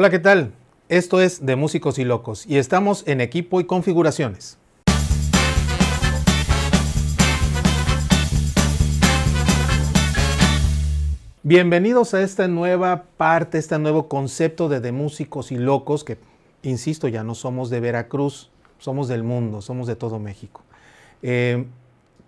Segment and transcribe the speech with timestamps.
[0.00, 0.52] Hola, ¿qué tal?
[0.88, 4.56] Esto es de Músicos y Locos y estamos en equipo y configuraciones.
[11.42, 16.16] Bienvenidos a esta nueva parte, este nuevo concepto de De Músicos y Locos, que,
[16.62, 18.48] insisto, ya no somos de Veracruz,
[18.78, 20.62] somos del mundo, somos de todo México.
[21.22, 21.66] Eh,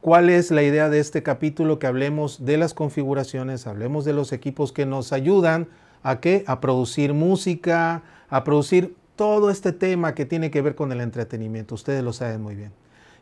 [0.00, 1.78] ¿Cuál es la idea de este capítulo?
[1.78, 5.68] Que hablemos de las configuraciones, hablemos de los equipos que nos ayudan
[6.02, 6.44] a qué?
[6.46, 11.74] A producir música, a producir todo este tema que tiene que ver con el entretenimiento.
[11.74, 12.72] Ustedes lo saben muy bien.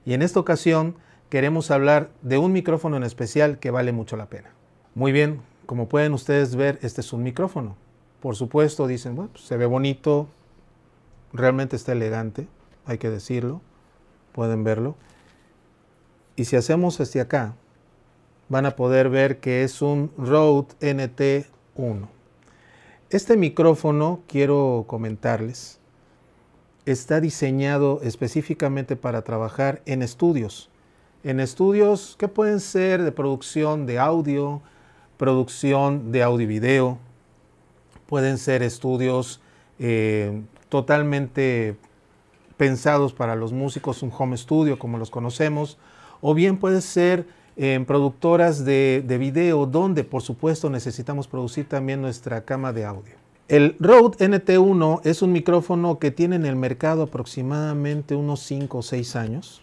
[0.04, 0.94] Y en esta ocasión
[1.28, 4.50] queremos hablar de un micrófono en especial que vale mucho la pena.
[4.94, 7.76] Muy bien, como pueden ustedes ver, este es un micrófono.
[8.20, 10.28] Por supuesto, dicen, bueno, pues, se ve bonito,
[11.32, 12.48] realmente está elegante,
[12.86, 13.60] hay que decirlo,
[14.32, 14.96] pueden verlo.
[16.36, 17.54] Y si hacemos hacia acá,
[18.48, 22.08] van a poder ver que es un Rode NT1.
[23.10, 25.80] Este micrófono, quiero comentarles,
[26.84, 30.68] está diseñado específicamente para trabajar en estudios.
[31.24, 34.60] En estudios que pueden ser de producción de audio,
[35.16, 36.98] producción de audio y video,
[38.04, 39.40] pueden ser estudios
[39.78, 41.78] eh, totalmente
[42.58, 45.78] pensados para los músicos, un home studio como los conocemos,
[46.20, 47.26] o bien puede ser
[47.58, 53.14] en productoras de, de, video donde por supuesto necesitamos producir también nuestra cama de audio.
[53.48, 58.82] El Rode NT1 es un micrófono que tiene en el mercado aproximadamente unos 5 o
[58.82, 59.60] 6 años.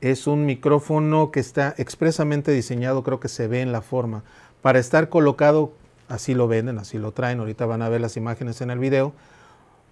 [0.00, 4.22] Es un micrófono que está expresamente diseñado, creo que se ve en la forma,
[4.60, 5.72] para estar colocado,
[6.08, 9.12] así lo venden, así lo traen, ahorita van a ver las imágenes en el video,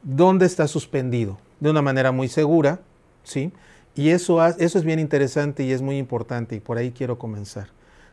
[0.02, 2.80] donde está suspendido, de una manera muy segura,
[3.24, 3.52] ¿sí?
[4.00, 7.68] Y eso, es bien interesante y es muy importante y por ahí quiero comenzar.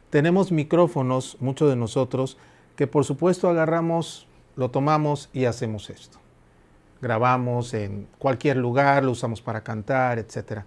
[0.09, 2.37] Tenemos micrófonos, muchos de nosotros,
[2.75, 6.19] que por supuesto agarramos, lo tomamos y hacemos esto.
[7.01, 10.63] Grabamos en cualquier lugar, lo usamos para cantar, etc.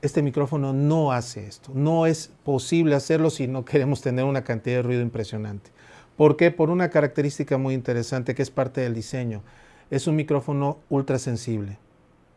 [0.00, 1.70] Este micrófono no hace esto.
[1.74, 5.72] No es posible hacerlo si no queremos tener una cantidad de ruido impresionante.
[6.16, 6.50] ¿Por qué?
[6.50, 9.42] Por una característica muy interesante que es parte del diseño.
[9.90, 11.78] Es un micrófono ultra sensible.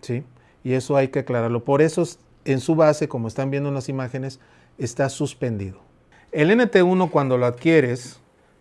[0.02, 0.26] ¿sí?
[0.64, 1.64] Y eso hay que aclararlo.
[1.64, 2.04] Por eso
[2.46, 4.40] en su base, como están viendo en las imágenes,
[4.78, 5.80] está suspendido.
[6.32, 8.20] El NT1 cuando lo adquieres,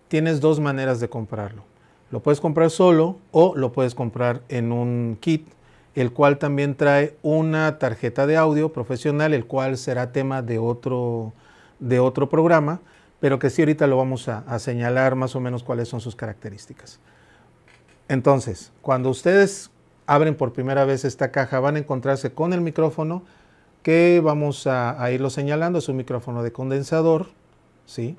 [0.08, 1.64] tienes dos maneras de comprarlo.
[2.10, 5.46] Lo puedes comprar solo o lo puedes comprar en un kit,
[5.94, 11.32] el cual también trae una tarjeta de audio profesional, el cual será tema de otro,
[11.78, 12.80] de otro programa,
[13.20, 16.16] pero que sí ahorita lo vamos a, a señalar más o menos cuáles son sus
[16.16, 16.98] características.
[18.08, 19.70] Entonces, cuando ustedes
[20.10, 23.22] abren por primera vez esta caja, van a encontrarse con el micrófono
[23.84, 25.78] que vamos a, irlo señalando.
[25.78, 27.28] Es un micrófono de condensador,
[27.86, 28.16] ¿sí?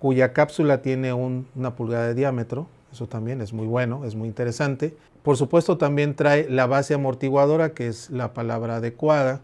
[0.00, 2.66] cuya cápsula tiene una pulgada de diámetro.
[2.90, 4.96] Eso también es muy bueno, es muy interesante.
[5.22, 9.40] Por supuesto también trae la base amortiguadora, que es la palabra adecuada.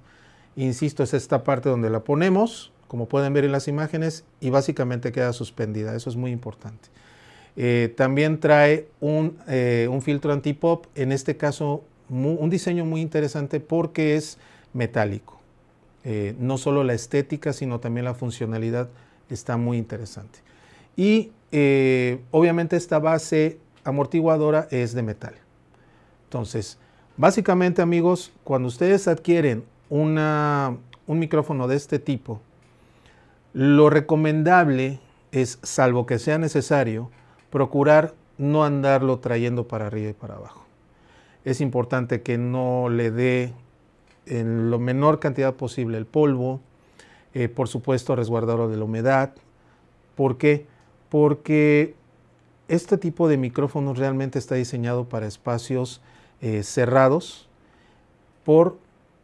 [0.56, 5.12] Insisto, es esta parte donde la ponemos, como pueden ver en las imágenes, y básicamente
[5.12, 5.94] queda suspendida.
[5.94, 6.88] Eso es muy importante.
[7.56, 13.60] Eh, también trae un, eh, un filtro antipop, en este caso un diseño muy interesante
[13.60, 14.38] porque es
[14.72, 15.40] metálico.
[16.04, 18.90] Eh, no solo la estética, sino también la funcionalidad
[19.30, 20.40] está muy interesante.
[20.96, 21.32] Y
[22.32, 25.34] obviamente esta base amortiguadora es de metal.
[26.24, 26.78] Entonces,
[27.16, 30.76] básicamente amigos, cuando ustedes adquieren una,
[31.06, 32.40] un micrófono de este tipo,
[33.52, 34.98] lo recomendable
[35.30, 37.10] es, salvo que sea necesario,
[37.54, 40.64] procurar no andarlo trayendo para arriba y para abajo.
[41.44, 43.52] Es importante que no le dé
[44.26, 46.60] en lo menor cantidad posible el polvo,
[47.32, 49.34] eh, por supuesto resguardarlo de la humedad.
[50.16, 50.66] ¿Por qué?
[51.10, 51.94] Porque
[52.66, 56.00] este tipo de micrófonos realmente está diseñado para espacios
[56.40, 57.48] eh, cerrados
[58.42, 58.78] por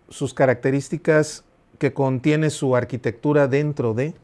[0.09, 1.43] sus características
[1.81, 4.15] que contiene su arquitectura dentro de,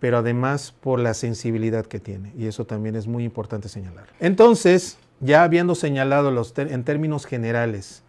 [0.00, 2.32] pero además por la sensibilidad que tiene.
[2.36, 4.06] Y eso también es muy importante señalar.
[4.20, 8.02] Entonces, ya habiendo señalado los en términos generales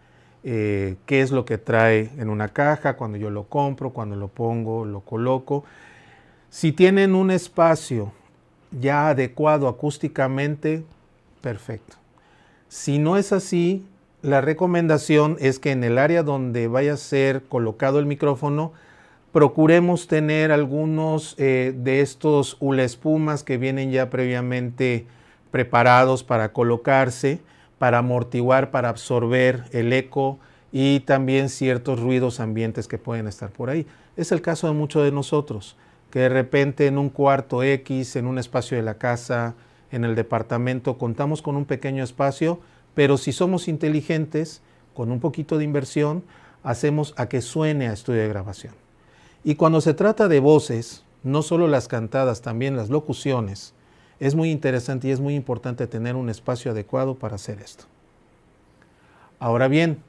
[0.44, 4.28] eh, qué es lo que trae en una caja, cuando yo lo compro, cuando lo
[4.28, 5.64] pongo, lo coloco,
[6.50, 8.12] si tienen un espacio
[8.70, 10.84] ya adecuado acústicamente,
[11.40, 11.96] perfecto.
[12.68, 13.84] Si no es así,
[14.22, 18.72] la recomendación es que en el área donde vaya a ser colocado el micrófono,
[19.32, 25.06] procuremos tener algunos eh, de estos hula espumas que vienen ya previamente
[25.50, 27.40] preparados para colocarse,
[27.78, 30.38] para amortiguar, para absorber el eco
[30.72, 33.86] y también ciertos ruidos ambientes que pueden estar por ahí.
[34.16, 35.76] Es el caso de muchos de nosotros,
[36.10, 39.54] que de repente en un cuarto X, en un espacio de la casa,
[39.90, 42.60] en el departamento, contamos con un pequeño espacio,
[42.94, 44.60] pero si somos inteligentes,
[44.94, 46.24] con un poquito de inversión,
[46.62, 48.87] hacemos a que suene a estudio de grabación.
[49.44, 53.74] Y cuando se trata de voces, no solo las cantadas, también las locuciones,
[54.20, 57.84] es muy interesante y es muy importante tener un espacio adecuado para hacer esto.
[59.38, 60.02] Ahora bien,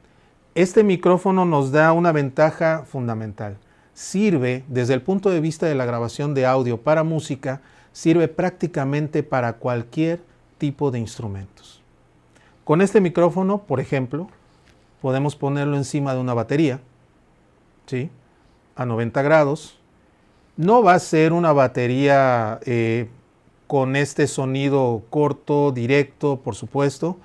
[0.55, 3.57] este micrófono nos da una ventaja fundamental.
[3.93, 7.61] Sirve, desde el punto de vista de la grabación de audio para música,
[7.91, 10.21] sirve prácticamente para cualquier
[10.57, 11.81] tipo de instrumentos.
[12.63, 14.27] Con este micrófono, por ejemplo,
[15.01, 16.79] podemos ponerlo encima de una batería,
[17.85, 18.09] ¿sí?
[18.79, 19.77] A 90 grados.
[20.55, 23.09] No va a ser una batería eh,
[23.67, 27.17] con este sonido corto, directo, por supuesto.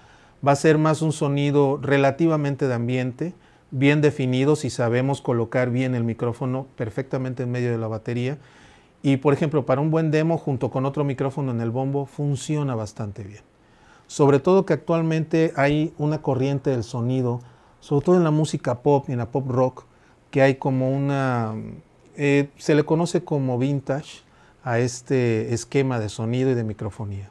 [0.46, 3.34] Va a ser más un sonido relativamente de ambiente,
[3.70, 8.38] bien definido si sabemos colocar bien el micrófono perfectamente en medio de la batería.
[9.02, 12.74] Y por ejemplo, para un buen demo junto con otro micrófono en el bombo funciona
[12.74, 13.42] bastante bien.
[14.08, 17.40] Sobre todo que actualmente hay una corriente del sonido
[17.84, 19.84] sobre todo en la música pop y en la pop rock,
[20.34, 21.54] que hay como una,
[22.16, 24.22] eh, se le conoce como vintage
[24.64, 27.30] a este esquema de sonido y de microfonía.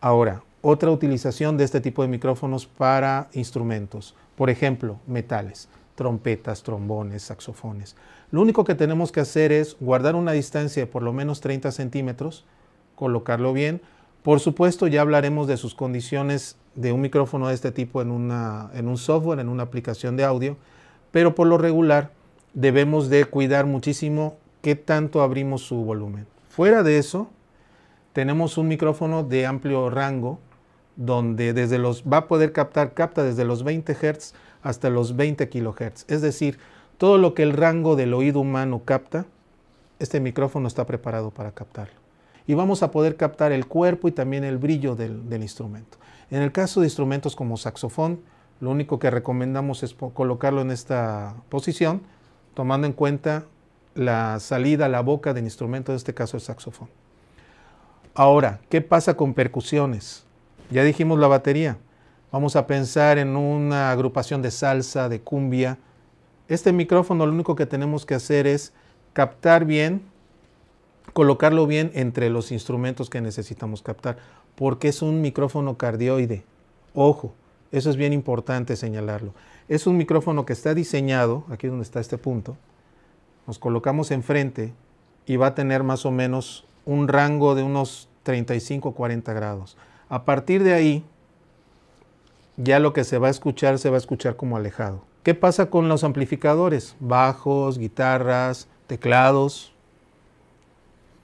[0.00, 7.22] Ahora, otra utilización de este tipo de micrófonos para instrumentos, por ejemplo, metales, trompetas, trombones,
[7.22, 7.94] saxofones.
[8.32, 11.70] Lo único que tenemos que hacer es guardar una distancia de por lo menos 30
[11.70, 12.44] centímetros,
[12.96, 13.82] colocarlo bien.
[14.24, 18.88] Por supuesto, ya hablaremos de sus condiciones de un micrófono de este tipo en, en
[18.88, 20.56] un software, en una aplicación de audio,
[21.10, 22.10] pero por lo regular
[22.54, 26.26] debemos de cuidar muchísimo qué tanto abrimos su volumen.
[26.48, 27.30] Fuera de eso,
[28.12, 30.38] tenemos un micrófono de amplio rango
[30.96, 35.48] donde desde los va a poder captar capta desde los 20 Hz hasta los 20
[35.48, 36.58] kHz, es decir,
[36.98, 39.24] todo lo que el rango del oído humano capta,
[39.98, 41.94] este micrófono está preparado para captarlo.
[42.46, 45.98] Y vamos a poder captar el cuerpo y también el brillo del instrumento.
[46.30, 48.20] En el caso de instrumentos como saxofón,
[48.60, 52.02] lo único que recomendamos es colocarlo en esta posición,
[52.54, 53.44] tomando en cuenta
[53.94, 56.88] la salida a la boca del instrumento, en este caso el saxofón.
[58.14, 60.24] Ahora, ¿qué pasa con percusiones?
[60.70, 61.78] Ya dijimos la batería.
[62.32, 65.78] Vamos a pensar en una agrupación de salsa, de cumbia.
[66.48, 68.72] Este micrófono lo único que tenemos que hacer es
[69.12, 70.02] captar bien,
[71.12, 74.18] colocarlo bien entre los instrumentos que necesitamos captar
[74.60, 76.44] porque es un micrófono cardioide.
[76.94, 77.32] Ojo,
[77.72, 79.32] eso es bien importante señalarlo.
[79.68, 82.56] Es un micrófono que está diseñado, aquí donde está este punto,
[83.46, 84.72] nos colocamos enfrente
[85.26, 89.76] y va a tener más o menos un rango de unos 35-40 grados.
[90.08, 91.04] A partir de ahí,
[92.56, 95.02] ya lo que se va a escuchar se va a escuchar como alejado.
[95.22, 96.96] ¿Qué pasa con los amplificadores?
[96.98, 99.72] Bajos, guitarras, teclados.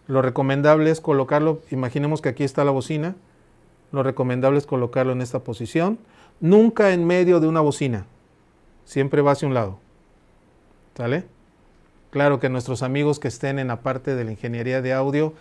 [0.07, 3.17] Lo recomendable es colocarlo, imaginemos que aquí está la bocina,
[3.93, 5.99] lo recomendable es colocarlo en esta posición,
[6.41, 8.07] nunca en medio de una bocina,
[8.85, 9.79] siempre va hacia un lado.
[10.97, 11.25] ¿Sale?
[12.11, 15.35] Claro que nuestros amigos que estén en la parte de la ingeniería de audio,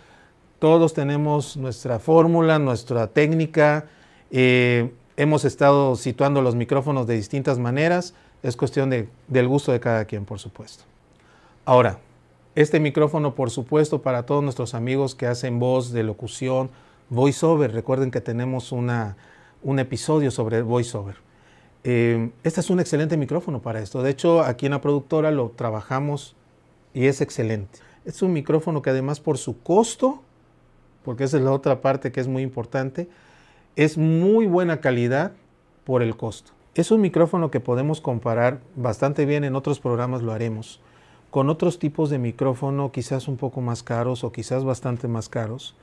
[0.58, 3.86] todos tenemos nuestra fórmula, nuestra técnica,
[4.30, 10.04] eh, hemos estado situando los micrófonos de distintas maneras, es cuestión del gusto de cada
[10.04, 10.84] quien, por supuesto.
[11.64, 11.98] Ahora,
[12.54, 16.70] este micrófono, por supuesto, para todos nuestros amigos que hacen voz de locución,
[17.10, 17.72] voiceover.
[17.72, 19.16] Recuerden que tenemos una,
[19.62, 21.16] un episodio sobre voiceover.
[21.84, 24.02] Eh, este es un excelente micrófono para esto.
[24.02, 26.34] De hecho, aquí en la productora lo trabajamos
[26.94, 27.78] y es excelente.
[28.04, 30.22] Es un micrófono que además por su costo,
[31.04, 33.08] porque esa es la otra parte que es muy importante,
[33.76, 35.32] es muy buena calidad
[35.84, 36.52] por el costo.
[36.74, 40.80] Es un micrófono que podemos comparar bastante bien, en otros programas lo haremos,
[41.30, 45.74] con otros tipos de micrófono quizás un poco más caros o quizás bastante más caros,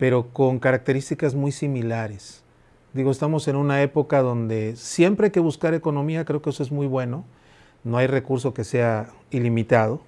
[0.00, 2.42] pero con características muy similares.
[2.94, 6.86] Digo, estamos en una época donde siempre que buscar economía, creo que eso es muy
[6.86, 7.26] bueno,
[7.84, 10.00] no hay recurso que sea ilimitado,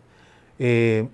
[0.58, 1.08] eh,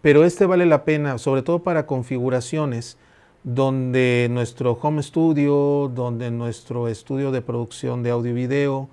[0.00, 2.98] pero este vale la pena, sobre todo para configuraciones
[3.42, 8.88] donde nuestro home studio, donde nuestro estudio de producción de audio y video,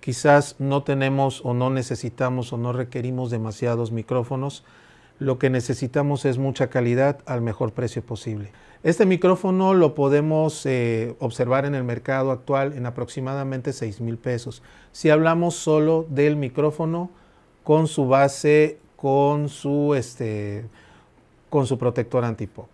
[0.00, 4.64] quizás no tenemos o no necesitamos o no requerimos demasiados micrófonos,
[5.22, 8.52] lo que necesitamos es mucha calidad al mejor precio posible.
[8.82, 14.62] Este micrófono lo podemos eh, observar en el mercado actual en aproximadamente 6 mil pesos.
[14.90, 17.10] Si hablamos solo del micrófono
[17.62, 20.64] con su base, con su, este,
[21.48, 22.66] con su protector antipop,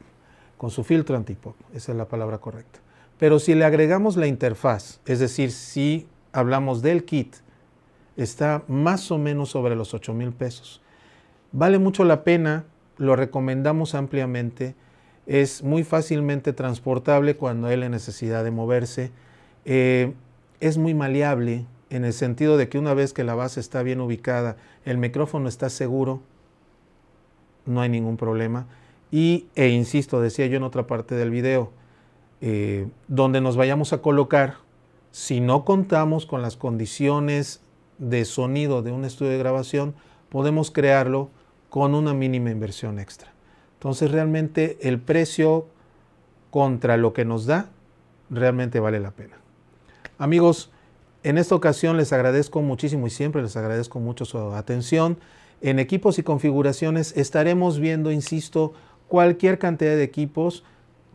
[0.56, 2.80] con su filtro antipop, esa es la palabra correcta.
[3.18, 7.36] Pero si le agregamos la interfaz, es decir, si hablamos del kit,
[8.16, 10.80] está más o menos sobre los 8 mil pesos.
[11.52, 12.64] Vale mucho la pena,
[12.98, 14.74] lo recomendamos ampliamente,
[15.26, 19.10] es muy fácilmente transportable cuando hay la necesidad de moverse.
[19.64, 20.12] eh,
[20.60, 24.00] es muy maleable en el sentido de que una vez que la base está bien
[24.00, 26.20] ubicada, el micrófono está seguro,
[27.64, 28.66] no hay ningún problema.
[29.10, 31.70] Y, e insisto, decía yo en otra parte del video,
[32.40, 34.56] eh, donde nos vayamos a colocar,
[35.10, 37.60] si no contamos con las condiciones
[37.98, 39.94] de sonido de un estudio de grabación,
[40.28, 41.30] podemos crearlo
[41.70, 43.32] con una mínima inversión extra.
[43.74, 45.66] Entonces realmente el precio
[46.50, 47.70] contra lo que nos da
[48.30, 49.38] realmente vale la pena.
[50.18, 50.70] Amigos,
[51.22, 55.18] en esta ocasión les agradezco muchísimo y siempre les agradezco mucho su atención.
[55.60, 58.72] En equipos y configuraciones estaremos viendo, insisto,
[59.08, 60.64] cualquier cantidad de equipos.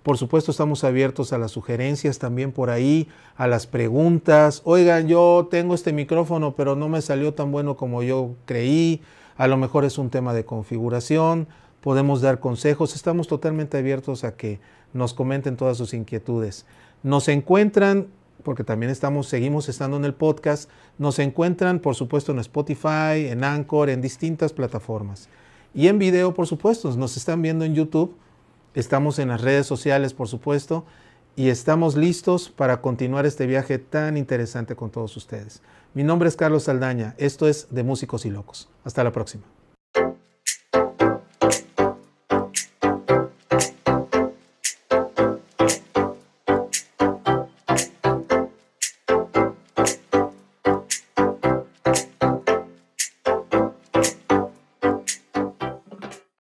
[0.03, 3.07] Por supuesto estamos abiertos a las sugerencias también por ahí,
[3.37, 4.61] a las preguntas.
[4.65, 9.01] Oigan, yo tengo este micrófono, pero no me salió tan bueno como yo creí.
[9.37, 11.47] A lo mejor es un tema de configuración
[11.83, 14.61] podemos dar consejos, estamos totalmente abiertos a que
[14.93, 16.65] nos comenten todas sus inquietudes.
[17.03, 18.07] Nos encuentran,
[18.43, 23.43] porque también estamos, seguimos estando en el podcast, nos encuentran por supuesto en Spotify, en
[23.43, 25.27] Anchor, en distintas plataformas.
[25.75, 28.15] Y en video, por supuesto, nos están viendo en YouTube,
[28.75, 30.85] estamos en las redes sociales, por supuesto,
[31.35, 35.61] y estamos listos para continuar este viaje tan interesante con todos ustedes.
[35.93, 38.69] Mi nombre es Carlos Saldaña, esto es de Músicos y Locos.
[38.83, 39.43] Hasta la próxima.